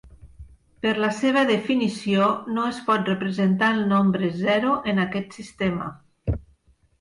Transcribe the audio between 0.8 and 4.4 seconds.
Per la seva definició, no es pot representar el nombre